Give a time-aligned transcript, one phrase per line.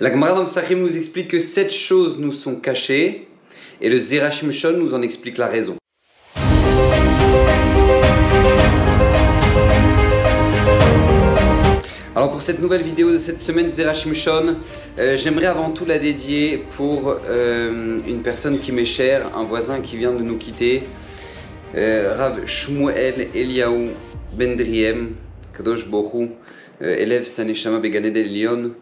[0.00, 3.26] La Gemara dans Psachim nous explique que sept choses nous sont cachées
[3.80, 5.74] et le Zerachim Shon nous en explique la raison.
[12.14, 14.58] Alors pour cette nouvelle vidéo de cette semaine Zerachim Shon,
[15.00, 19.80] euh, j'aimerais avant tout la dédier pour euh, une personne qui m'est chère, un voisin
[19.80, 20.84] qui vient de nous quitter,
[21.74, 23.88] euh, Rav Shmuel Eliaou
[24.32, 25.16] Bendriem,
[25.56, 26.28] Kadosh Bohu,
[26.80, 28.74] élève Saneshama Beganed Lyon.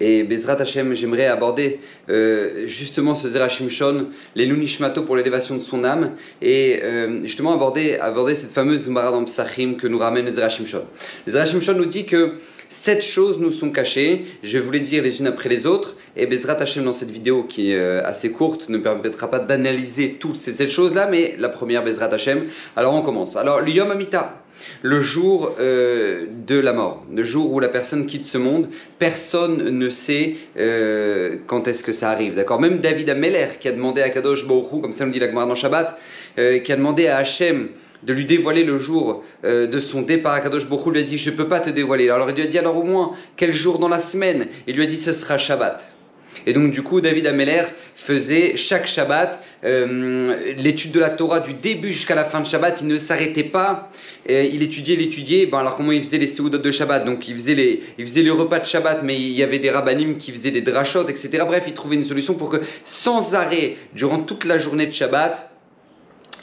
[0.00, 5.60] Et Bezrat Hashem, j'aimerais aborder euh, justement ce Zerachim Shon, les Lunishmato pour l'élévation de
[5.60, 10.32] son âme, et euh, justement aborder, cette fameuse Gemara dans Psachim que nous ramène le
[10.32, 10.84] Zerachim Shon.
[11.26, 12.34] Le Shon nous dit que
[12.68, 15.96] sept choses nous sont cachées, je vais vous les dire les unes après les autres,
[16.16, 20.16] et Bezrat Hashem dans cette vidéo qui est euh, assez courte ne permettra pas d'analyser
[20.20, 22.46] toutes ces sept choses-là, mais la première Bezrat Hashem.
[22.76, 23.36] Alors on commence.
[23.36, 24.42] Alors le Amita,
[24.82, 29.70] le jour euh, de la mort, le jour où la personne quitte ce monde, personne
[29.70, 32.34] ne sait euh, quand est-ce que ça arrive.
[32.34, 32.60] D'accord?
[32.60, 35.46] Même David Ameller qui a demandé à Kadosh Baruch comme ça nous dit la Gemara
[35.46, 35.98] dans Shabbat,
[36.38, 37.68] euh, qui a demandé à Hachem
[38.02, 41.30] de lui dévoiler le jour de son départ à Kadosh Baruch lui a dit je
[41.30, 42.10] ne peux pas te dévoiler.
[42.10, 44.46] Alors il lui a dit alors au moins quel jour dans la semaine?
[44.68, 45.97] Il lui a dit ce sera Shabbat.
[46.46, 47.64] Et donc du coup, David Ameller
[47.96, 52.80] faisait chaque Shabbat euh, l'étude de la Torah du début jusqu'à la fin de Shabbat.
[52.80, 53.90] Il ne s'arrêtait pas.
[54.28, 55.46] il étudiait, il étudiait.
[55.46, 57.04] Ben, alors comment il faisait les séoudotes de Shabbat?
[57.04, 59.70] Donc il faisait, les, il faisait les repas de Shabbat, mais il y avait des
[59.70, 61.44] rabbinim qui faisaient des drachot, etc.
[61.46, 65.50] Bref, il trouvait une solution pour que sans arrêt, durant toute la journée de Shabbat,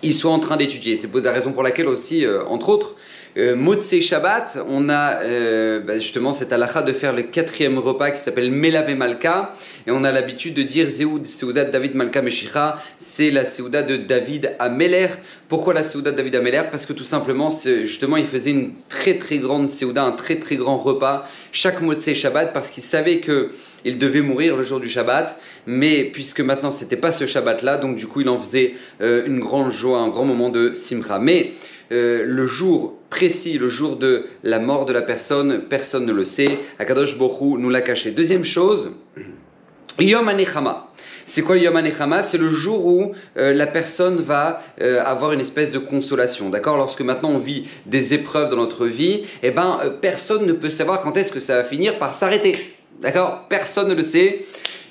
[0.04, 0.96] il soit en train d'étudier.
[0.96, 2.96] C'est la raison pour laquelle aussi, euh, entre autres,
[3.38, 8.20] euh, Shabbat, on a euh, bah, justement cette halakha de faire le quatrième repas qui
[8.20, 9.54] s'appelle Melave Malka,
[9.88, 13.98] et on a l'habitude de dire Zeoud, Seuda David Malka Meshicha, c'est la Seuda de
[13.98, 15.08] David Ameler.
[15.50, 16.64] Pourquoi la Seuda de David Ameler?
[16.72, 17.50] Parce que tout simplement,
[17.84, 22.16] justement, il faisait une très très grande Seuda, un très très grand repas chaque Motsei
[22.16, 23.52] Shabbat, parce qu'il savait que
[23.86, 27.96] il devait mourir le jour du Shabbat, mais puisque maintenant c'était pas ce Shabbat-là, donc
[27.96, 31.20] du coup il en faisait euh, une grande joie, un grand moment de Simcha.
[31.20, 31.52] Mais
[31.92, 36.26] euh, le jour précis, le jour de la mort de la personne, personne ne le
[36.26, 36.60] sait.
[36.80, 38.12] Akadosh Bohu nous l'a caché.
[38.12, 38.94] Deuxième chose,
[40.00, 40.92] Yom Anechama.
[41.26, 45.42] C'est quoi Yom Anechama C'est le jour où euh, la personne va euh, avoir une
[45.42, 46.50] espèce de consolation.
[46.50, 46.78] D'accord?
[46.78, 51.02] Lorsque maintenant on vit des épreuves dans notre vie, eh ben, personne ne peut savoir
[51.02, 52.54] quand est-ce que ça va finir par s'arrêter.
[53.02, 53.46] D'accord?
[53.50, 54.46] Personne ne le sait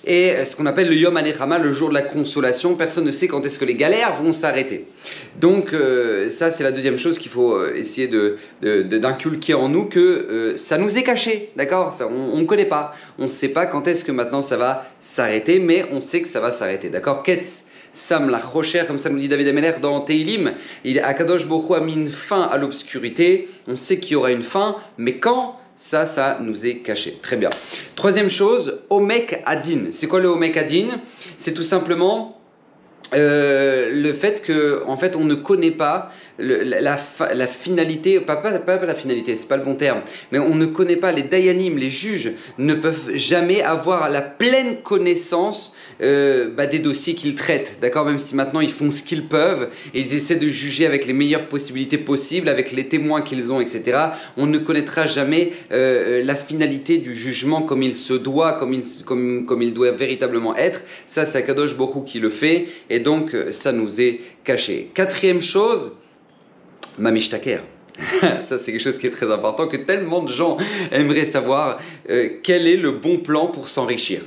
[0.06, 2.74] et ce qu'on appelle le Yom Anechama, le jour de la consolation.
[2.74, 4.86] Personne ne sait quand est-ce que les galères vont s'arrêter.
[5.40, 8.08] Donc euh, ça, c'est la deuxième chose qu'il faut euh, essayer
[8.62, 11.96] d'inculquer de, en nous, que euh, ça nous est caché, d'accord?
[12.10, 12.94] On ne connaît pas.
[13.18, 16.28] On ne sait pas quand est-ce que maintenant ça va s'arrêter, mais on sait que
[16.28, 17.22] ça va s'arrêter, d'accord?
[17.94, 20.52] Sam la rocher, comme ça nous dit David Ameller dans Teilim,
[20.84, 23.48] il Akadosh Boko a mis une fin à l'obscurité.
[23.68, 25.60] On sait qu'il y aura une fin, mais quand?
[25.76, 27.18] Ça, ça nous est caché.
[27.22, 27.50] Très bien.
[27.96, 29.86] Troisième chose, Omek Adin.
[29.90, 31.00] C'est quoi le Omek Adin?
[31.38, 32.40] C'est tout simplement
[33.12, 36.96] euh, le fait que en fait on ne connaît pas la,
[37.46, 40.00] finalité, pas, pas, la finalité, c'est pas le bon terme,
[40.32, 44.78] mais on ne connaît pas les dayanim, les juges ne peuvent jamais avoir la pleine
[44.82, 49.28] connaissance euh, bah, des dossiers qu'ils traitent, d'accord Même si maintenant ils font ce qu'ils
[49.28, 53.52] peuvent et ils essaient de juger avec les meilleures possibilités possibles, avec les témoins qu'ils
[53.52, 53.98] ont, etc.
[54.36, 59.74] On ne connaîtra jamais euh, la finalité du jugement comme il se doit, comme il,
[59.74, 60.80] doit véritablement être.
[61.06, 62.66] Ça, c'est Akadosh Boku qui le fait
[63.00, 64.90] donc ça nous est caché.
[64.94, 65.92] Quatrième chose,
[66.98, 67.60] Mamishtaker.
[68.44, 70.56] Ça, c'est quelque chose qui est très important, que tellement de gens
[70.90, 71.78] aimeraient savoir
[72.10, 74.22] euh, quel est le bon plan pour s'enrichir.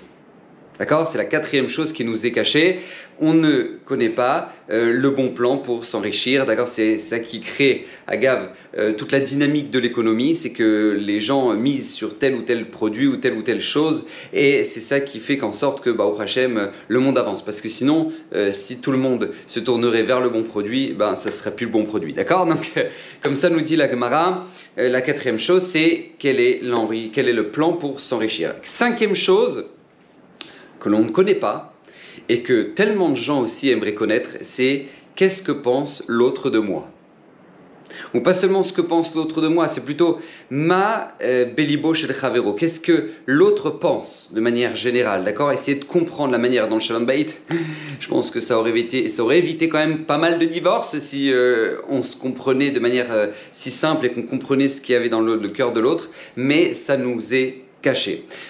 [0.80, 1.08] D'accord?
[1.08, 2.80] C'est la quatrième chose qui nous est cachée.
[3.20, 6.46] On ne connaît pas euh, le bon plan pour s'enrichir.
[6.46, 6.68] D'accord?
[6.68, 10.36] C'est ça qui crée, à Gave, euh, toute la dynamique de l'économie.
[10.36, 14.06] C'est que les gens misent sur tel ou tel produit ou telle ou telle chose.
[14.34, 17.44] Et c'est ça qui fait qu'en sorte que, bah, au Hachem, le monde avance.
[17.44, 21.16] Parce que sinon, euh, si tout le monde se tournerait vers le bon produit, ben,
[21.16, 22.14] ça serait plus le bon produit.
[22.14, 22.46] D'accord?
[22.46, 22.72] Donc,
[23.24, 24.46] comme ça nous dit la Gemara,
[24.78, 28.54] la quatrième chose, c'est quel est l'enri, quel est le plan pour s'enrichir?
[28.62, 29.66] Cinquième chose,
[30.88, 31.74] que l'on ne connaît pas
[32.30, 34.86] et que tellement de gens aussi aimeraient connaître, c'est
[35.16, 36.88] qu'est-ce que pense l'autre de moi?
[38.14, 40.20] Ou pas seulement ce que pense l'autre de moi, c'est plutôt
[40.50, 42.14] ma euh, belibo chez le
[42.54, 45.52] Qu'est-ce que l'autre pense de manière générale, d'accord?
[45.52, 47.28] Essayer de comprendre la manière dont le Shalom Bait,
[48.00, 50.98] je pense que ça aurait évité, ça aurait évité quand même pas mal de divorces
[51.00, 54.94] si euh, on se comprenait de manière euh, si simple et qu'on comprenait ce qu'il
[54.94, 57.67] y avait dans le cœur de l'autre, mais ça nous est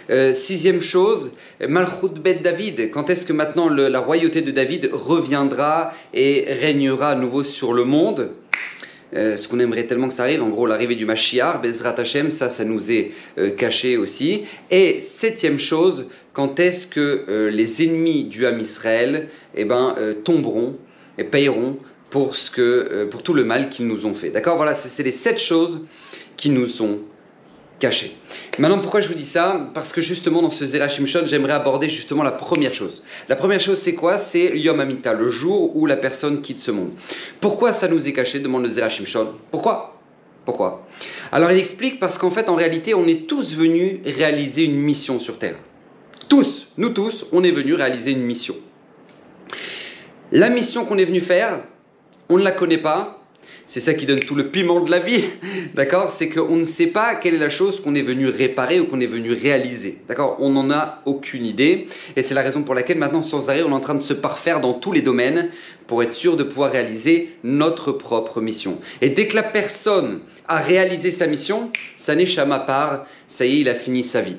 [0.10, 1.32] Euh, sixième chose,
[1.68, 2.90] Malchut Bet David.
[2.92, 7.84] Quand est-ce que maintenant la royauté de David reviendra et régnera à nouveau sur le
[7.84, 8.32] monde?
[9.16, 12.30] Euh, ce qu'on aimerait tellement que ça arrive, en gros l'arrivée du Mashiach, Bezrat Hashem,
[12.30, 14.44] ça, ça nous est euh, caché aussi.
[14.70, 20.76] Et septième chose, quand est-ce que les ennemis du Ham Israël eh ben, tomberont
[21.18, 21.78] et payeront
[22.10, 24.30] pour, ce que, pour tout le mal qu'ils nous ont fait.
[24.30, 25.82] D'accord Voilà, c'est les sept choses
[26.36, 27.00] qui nous sont
[27.80, 28.16] caché.
[28.60, 29.70] Maintenant, pourquoi je vous dis ça?
[29.74, 33.04] Parce que justement, dans ce Zerachimshon, j'aimerais aborder justement la première chose.
[33.30, 34.18] La première chose, c'est quoi?
[34.18, 36.92] C'est Yom Amita, le jour où la personne quitte ce monde.
[37.40, 38.40] Pourquoi ça nous est caché?
[38.40, 39.34] Demande le Zerachimshon.
[39.52, 39.94] Pourquoi?
[40.46, 40.88] Pourquoi?
[41.32, 45.20] Alors, il explique parce qu'en fait, en réalité, on est tous venus réaliser une mission
[45.20, 45.58] sur Terre.
[46.30, 48.56] Tous, nous tous, on est venus réaliser une mission.
[50.32, 51.60] La mission qu'on est venu faire,
[52.30, 53.17] on ne la connaît pas,
[53.66, 55.24] c'est ça qui donne tout le piment de la vie,
[55.76, 56.10] d'accord?
[56.10, 59.00] C'est qu'on ne sait pas quelle est la chose qu'on est venu réparer ou qu'on
[59.00, 60.38] est venu réaliser, d'accord?
[60.40, 63.70] On n'en a aucune idée, et c'est la raison pour laquelle maintenant, sans arrêt, on
[63.70, 65.50] est en train de se parfaire dans tous les domaines
[65.88, 68.80] pour être sûr de pouvoir réaliser notre propre mission.
[69.02, 73.58] Et dès que la personne a réalisé sa mission, ça n'est à part, ça y
[73.58, 74.36] est, il a fini sa vie.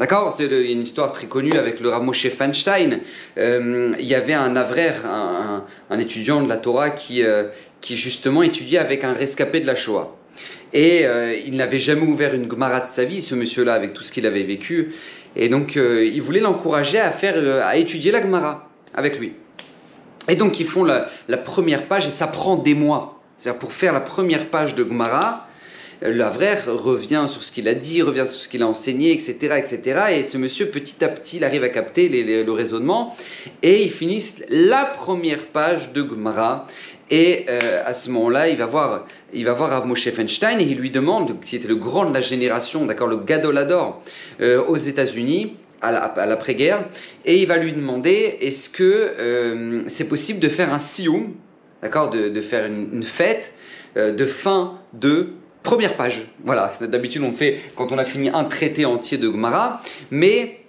[0.00, 2.98] D'accord C'est une histoire très connue avec le Rav Moshe Feinstein.
[3.38, 7.44] Euh, il y avait un avraire, un, étudiant de la Torah qui, euh,
[7.80, 10.16] qui justement étudiait avec un rescapé de la Shoah.
[10.72, 14.02] Et euh, il n'avait jamais ouvert une Gemara de sa vie, ce monsieur-là, avec tout
[14.02, 14.94] ce qu'il avait vécu.
[15.36, 19.34] Et donc, il voulait l'encourager à, faire, à étudier la Gemara avec lui.
[20.28, 23.20] Et donc, ils font la, la première page, et ça prend des mois.
[23.36, 25.46] C'est-à-dire, pour faire la première page de Gemara,
[26.04, 30.00] l'Avraire revient sur ce qu'il a dit, revient sur ce qu'il a enseigné, etc., etc.
[30.12, 33.16] Et ce monsieur, petit à petit, il arrive à capter le raisonnement
[33.62, 36.66] et ils finissent la première page de Gemara.
[37.10, 40.78] Et euh, à ce moment-là, il va voir, il va voir Moshe Feinstein et il
[40.78, 44.02] lui demande, qui était le grand de la génération, d'accord, le gadolador
[44.40, 46.86] euh, aux États-Unis, à l'après-guerre,
[47.26, 48.82] et il va lui demander est-ce que
[49.18, 51.34] euh, c'est possible de faire un sioum,
[51.82, 53.52] d'accord, de, faire une fête
[53.94, 56.22] de fin de première page.
[56.44, 59.82] Voilà, d'habitude on fait quand on a fini un traité entier de Gemara,
[60.12, 60.60] mais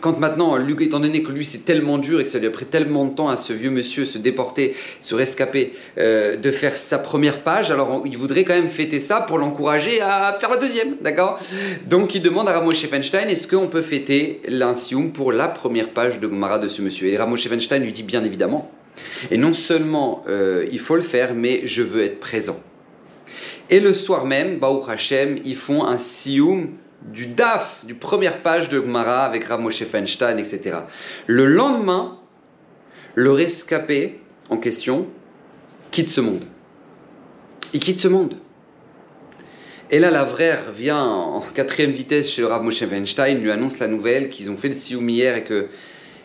[0.00, 2.66] quand maintenant, étant donné que lui c'est tellement dur et que ça lui a pris
[2.66, 6.98] tellement de temps à ce vieux monsieur se déporter, se rescaper, euh, de faire sa
[6.98, 10.96] première page, alors il voudrait quand même fêter ça pour l'encourager à faire la deuxième,
[11.00, 11.38] d'accord?
[11.86, 16.20] Donc il demande à Ramo Feinstein est-ce qu'on peut fêter l'insium pour la première page
[16.20, 17.08] de Gemara de ce monsieur?
[17.08, 18.70] Et Ramo Feinstein lui dit bien évidemment.
[19.30, 22.60] Et non seulement euh, il faut le faire, mais je veux être présent.
[23.70, 26.70] Et le soir même, Baruch Hashem, ils font un sioum
[27.02, 30.78] du DAF, du première page de Gemara avec Rav Moshe Feinstein, etc.
[31.26, 32.18] Le lendemain,
[33.14, 34.20] le rescapé
[34.50, 35.06] en question
[35.90, 36.44] quitte ce monde.
[37.72, 38.36] Il quitte ce monde.
[39.90, 43.78] Et là, la vraie vient en quatrième vitesse chez le Rav Moshe Feinstein, lui annonce
[43.78, 45.68] la nouvelle qu'ils ont fait le sioum hier et que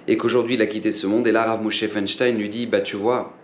[0.08, 1.28] et qu'aujourd'hui il a quitté ce monde.
[1.28, 3.38] Et là, Rav Moshe Feinstein lui dit, bah tu vois,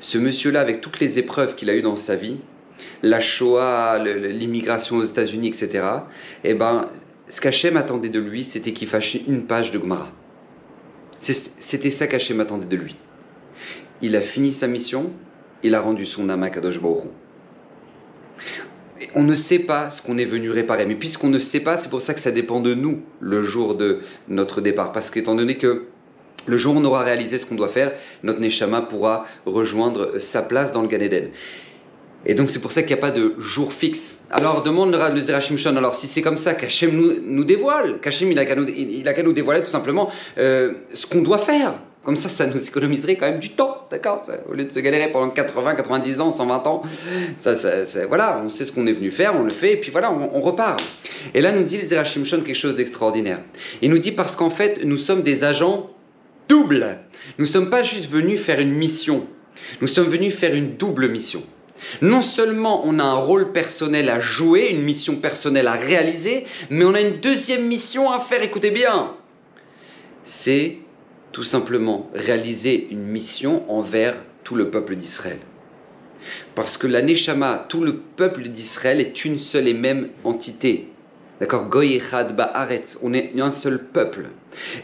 [0.00, 2.38] ce monsieur-là, avec toutes les épreuves qu'il a eues dans sa vie,
[3.04, 5.84] la Shoah, l'immigration aux États-Unis, etc.,
[6.42, 6.88] eh ben,
[7.28, 10.10] ce qu'Hachem attendait de lui, c'était qu'il fasse une page de Gemara.
[11.20, 12.96] C'était ça qu'Hachem attendait de lui.
[14.00, 15.10] Il a fini sa mission,
[15.62, 16.80] il a rendu son âme à Kadosh
[19.14, 21.90] On ne sait pas ce qu'on est venu réparer, mais puisqu'on ne sait pas, c'est
[21.90, 24.92] pour ça que ça dépend de nous le jour de notre départ.
[24.92, 25.86] Parce qu'étant donné que
[26.46, 27.92] le jour où on aura réalisé ce qu'on doit faire,
[28.22, 31.30] notre Neshama pourra rejoindre sa place dans le Gan Eden.
[32.26, 34.18] Et donc c'est pour ça qu'il n'y a pas de jour fixe.
[34.30, 38.38] Alors demande le, Zerachim Shon, alors si c'est comme ça qu'Hachem nous, dévoile, qu'Hachem il
[38.38, 41.74] a qu'à nous dévoiler tout simplement euh, ce qu'on doit faire.
[42.04, 44.22] Comme ça, ça nous économiserait quand même du temps, d'accord?
[44.50, 46.82] Au lieu de se galérer pendant 80, 90 ans, 120 ans,
[47.38, 47.54] ça,
[48.06, 50.40] voilà, on sait ce qu'on est venu faire, on le fait, et puis voilà, on,
[50.42, 50.82] repart.
[51.32, 53.40] Et là, nous dit le Zerachim Shon quelque chose d'extraordinaire.
[53.80, 55.88] Il nous dit parce qu'en fait, nous sommes des agents
[56.46, 56.98] doubles.
[57.38, 59.26] Nous ne sommes pas juste venus faire une mission,
[59.80, 61.42] nous sommes venus faire une double mission.
[62.02, 66.84] Non seulement on a un rôle personnel à jouer, une mission personnelle à réaliser, mais
[66.84, 69.14] on a une deuxième mission à faire, écoutez bien.
[70.24, 70.78] C'est
[71.32, 75.38] tout simplement réaliser une mission envers tout le peuple d'Israël.
[76.54, 80.88] Parce que la Neshama, tout le peuple d'Israël est une seule et même entité.
[81.40, 81.64] D'accord?
[81.68, 82.00] Goy
[82.36, 84.26] Ba'aretz, on est un seul peuple.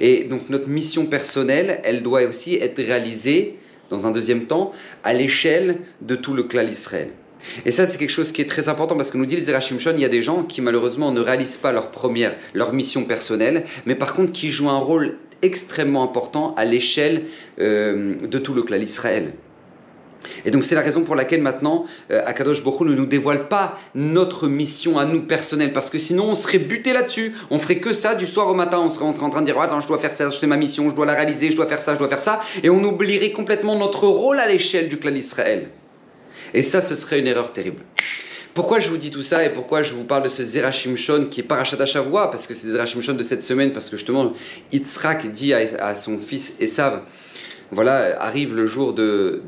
[0.00, 3.59] Et donc notre mission personnelle, elle doit aussi être réalisée
[3.90, 4.72] dans un deuxième temps,
[5.04, 7.10] à l'échelle de tout le clan Israël.
[7.64, 9.78] Et ça, c'est quelque chose qui est très important parce que nous dit les Zerachim
[9.94, 14.14] il y a des gens qui malheureusement ne réalisent pas leur mission personnelle, mais par
[14.14, 17.24] contre qui jouent un rôle extrêmement important à l'échelle
[17.58, 19.32] euh, de tout le clan Israël.
[20.44, 23.78] Et donc c'est la raison pour laquelle maintenant euh, Akadosh Bokhu ne nous dévoile pas
[23.94, 27.92] notre mission à nous personnelle, parce que sinon on serait buté là-dessus, on ferait que
[27.92, 30.14] ça du soir au matin, on serait en train de dire attends je dois faire
[30.14, 32.20] ça, c'est ma mission, je dois la réaliser, je dois faire ça, je dois faire
[32.20, 35.70] ça, et on oublierait complètement notre rôle à l'échelle du clan d'Israël.
[36.54, 37.84] Et ça, ce serait une erreur terrible.
[38.54, 41.28] Pourquoi je vous dis tout ça et pourquoi je vous parle de ce Zerachim Shon
[41.30, 44.32] qui est Parashat Shavua Parce que c'est Zerachim Shon de cette semaine, parce que justement,
[44.72, 47.02] Yitzhak dit à, son fils Esav
[47.72, 49.42] voilà, arrive le jour de,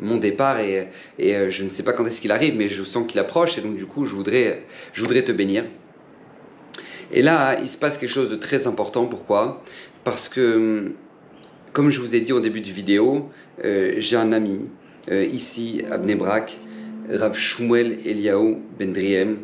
[0.00, 0.88] mon départ et,
[1.20, 3.60] euh, je ne sais pas quand est-ce qu'il arrive, mais je sens qu'il approche et
[3.60, 5.64] donc du coup, je voudrais, je voudrais te bénir.
[7.12, 9.06] Et là, il se passe quelque chose de très important.
[9.06, 9.62] Pourquoi?
[10.02, 10.92] Parce que,
[11.72, 13.30] comme je vous ai dit au début du vidéo,
[13.64, 14.60] euh, j'ai un ami
[15.10, 16.58] euh, ici à Bnebrak
[17.10, 19.38] Rav Shmuel Eliaou Bendriem,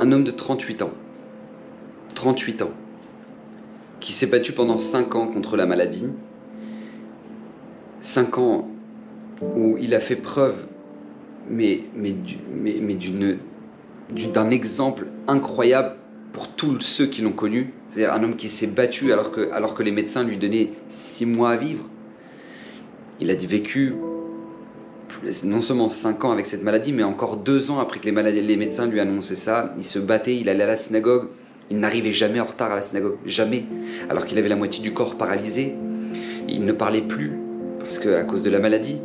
[0.00, 0.92] un homme de 38 ans,
[2.14, 2.72] 38 ans,
[4.00, 6.08] qui s'est battu pendant 5 ans contre la maladie,
[8.04, 8.68] 5 ans
[9.40, 10.66] où il a fait preuve,
[11.48, 12.14] mais, mais,
[14.32, 15.92] d'un exemple incroyable
[16.34, 17.72] pour tous ceux qui l'ont connu.
[17.88, 21.24] C'est-à-dire un homme qui s'est battu alors que, alors que les médecins lui donnaient 6
[21.24, 21.84] mois à vivre.
[23.20, 23.94] Il a vécu
[25.42, 28.56] non seulement 5 ans avec cette maladie, mais encore 2 ans après que les, les
[28.56, 29.74] médecins lui annonçaient ça.
[29.78, 31.28] Il se battait, il allait à la synagogue.
[31.70, 33.64] Il n'arrivait jamais en retard à la synagogue, jamais.
[34.10, 35.72] Alors qu'il avait la moitié du corps paralysé.
[36.46, 37.38] Il ne parlait plus,
[37.84, 38.96] parce que, à cause de la maladie.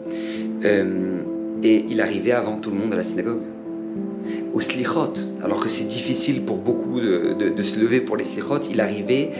[0.63, 1.19] Euh,
[1.61, 3.41] et il arrivait avant tout le monde à la synagogue.
[4.53, 8.79] Au slichot, alors que c'est difficile pour beaucoup de, se lever pour les slichot, il
[8.81, 9.31] arrivait,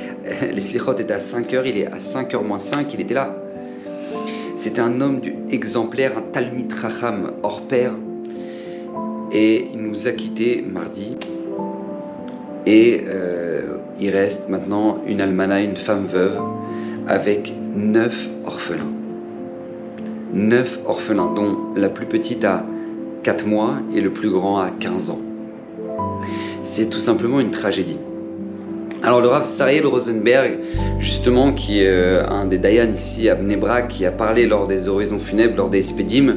[0.53, 3.35] les slichot étaient à 5 heures, il est à 5h moins 5, il était là.
[4.55, 7.93] C'était un homme du exemplaire, un Talmid Racham hors pair.
[9.31, 11.15] Et il nous a quittés mardi.
[12.65, 16.39] Et euh, il reste maintenant une almana, une femme veuve,
[17.07, 18.98] avec neuf orphelins.
[20.33, 22.65] Neuf orphelins, dont la plus petite a
[23.23, 25.19] 4 mois et le plus grand a 15 ans.
[26.63, 27.99] C'est tout simplement une tragédie.
[29.01, 30.59] Alors le Rav Sariel Rosenberg,
[30.99, 34.87] justement, qui est euh, un des Dayan ici à Bnebra, qui a parlé lors des
[34.87, 36.35] horizons funèbres, lors des Espédim,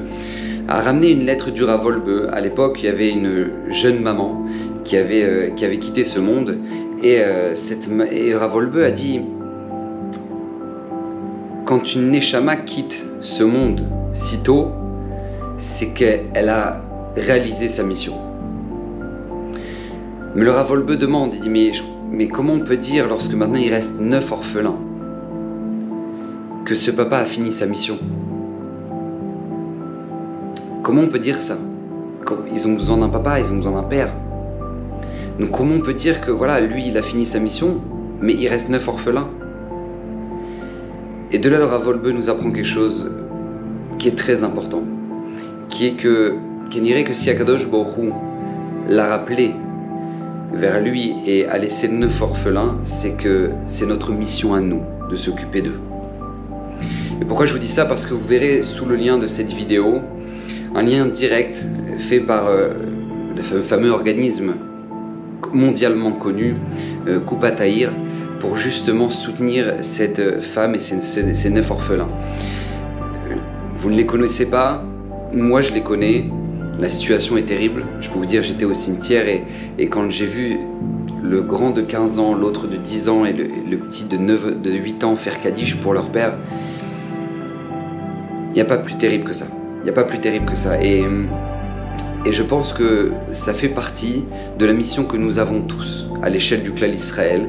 [0.69, 2.31] a ramené une lettre du Rav Volbe.
[2.33, 4.47] À l'époque, il y avait une jeune maman
[4.85, 6.59] qui avait, euh, quitté ce monde.
[7.03, 9.21] Et, euh, cette, et Rav Volbe a dit
[11.73, 13.81] Quand une Neshama quitte ce monde
[14.13, 14.73] si tôt,
[15.57, 16.83] c'est qu'elle a
[17.17, 18.13] réalisé sa mission.
[20.35, 21.71] Mais le Rav Volbe demande, il dit Mais
[22.11, 24.77] mais comment on peut dire, lorsque maintenant il reste neuf orphelins,
[26.67, 27.99] que ce papa a fini sa mission?
[30.83, 31.57] Comment on peut dire ça?
[32.53, 34.13] Ils ont besoin d'un papa, ils ont besoin d'un père.
[35.41, 37.81] Donc comment on peut dire que voilà, lui il a fini sa mission,
[38.21, 39.31] mais il reste neuf orphelins?
[41.35, 43.11] Et de là, le Ravolbe nous apprend quelque chose
[43.99, 44.83] qui est très important,
[45.71, 46.35] qui est que,
[46.79, 48.13] n'irait que si Akadosh Borou
[48.87, 49.53] l'a rappelé
[50.53, 55.17] vers lui et à laisser neuf orphelins, c'est que c'est notre mission à nous de
[55.17, 55.81] s'occuper d'eux.
[57.23, 57.87] Et pourquoi je vous dis ça?
[57.87, 60.03] Parce que vous verrez sous le lien de cette vidéo
[60.75, 62.75] un lien direct fait par euh,
[63.35, 64.53] le fameux organisme
[65.55, 66.55] mondialement connu,
[67.09, 67.53] euh, Koupa
[68.43, 72.09] pour justement soutenir cette femme et ces neuf orphelins.
[73.73, 74.83] Vous ne les connaissez pas,
[75.33, 76.25] moi je les connais,
[76.81, 77.85] la situation est terrible.
[78.01, 80.59] Je peux vous dire, j'étais au cimetière et, quand j'ai vu
[81.23, 84.73] le grand de 15 ans, l'autre de 10 ans et le, petit de, 9, de
[84.73, 86.35] 8 ans faire Kaddish pour leur père,
[88.49, 89.47] il n'y a pas plus terrible que ça.
[89.83, 90.83] Il n'y a pas plus terrible que ça.
[90.83, 91.05] Et,
[92.27, 94.25] et je pense que ça fait partie
[94.59, 97.49] de la mission que nous avons tous à l'échelle du clan Israël,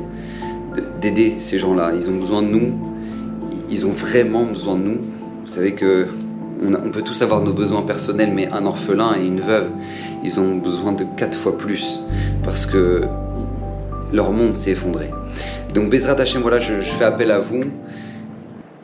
[1.03, 1.91] d'aider ces gens-là.
[1.95, 2.73] Ils ont besoin de nous.
[3.69, 4.97] Ils ont vraiment besoin de nous.
[5.41, 6.07] Vous savez que
[6.61, 9.67] on, peut tous avoir nos besoins personnels, mais un orphelin et une veuve,
[10.23, 11.99] ils ont besoin de quatre fois plus
[12.43, 13.03] parce que
[14.13, 15.09] leur monde s'est effondré.
[15.73, 17.61] Donc Bezrat Hachem, voilà, je, fais appel à vous.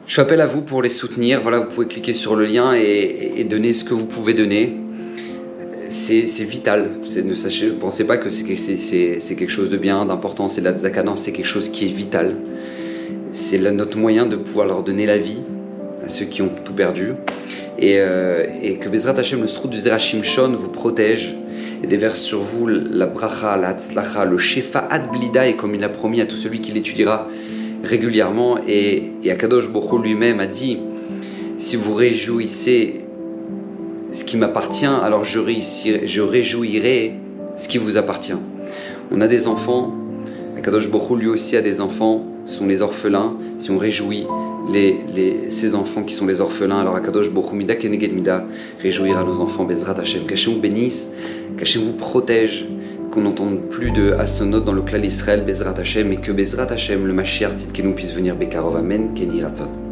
[0.08, 1.40] Je fais appel à vous pour les soutenir.
[1.42, 4.76] Voilà, vous pouvez cliquer sur le lien et, donner ce que vous pouvez donner.
[5.90, 6.92] C'est vital.
[7.26, 11.32] Ne sachez, pensez pas que c'est quelque chose de bien, d'important, c'est de la c'est
[11.32, 12.36] quelque chose qui est vital.
[13.32, 15.40] C'est notre moyen de pouvoir leur donner la vie
[16.04, 17.14] à ceux qui ont tout perdu.
[17.82, 21.34] Euh, et, que Bezrat Hashem, le srout du Zerachim Shon, vous protège
[21.84, 25.84] et déverse sur vous la bracha, la tzlacha, le shefa ad blida, et comme il
[25.84, 27.28] a promis à tout celui qui l'étudiera
[27.84, 28.60] régulièrement.
[28.68, 30.78] Et, et Akadosh Boko lui-même a dit
[31.58, 33.06] si vous réjouissez
[34.12, 35.40] ce qui m'appartient, alors je,
[36.06, 37.14] je réjouirai
[37.58, 38.34] ce qui vous appartient.
[39.12, 39.94] On a des enfants,
[40.58, 43.36] Akadosh Boko lui aussi a des enfants, sont les orphelins.
[43.58, 44.26] Si on réjouit
[44.72, 46.80] les, ces enfants qui sont les orphelins.
[46.80, 48.46] Alors Akadosh Bochumida Keneged Mida,
[48.82, 51.10] réjouir à nos enfants, Bezrat Hashem, qu'Hachem vous bénisse,
[51.58, 52.66] qu'Hachem vous protège,
[53.12, 57.08] qu'on n'entende plus de Asonot dans le clan Israël, Bezrat Hashem, et que Bezrat Hashem,
[57.08, 59.89] le Mashiach, que nous puisse venir Bekarov, Amen, Keni Ratzot.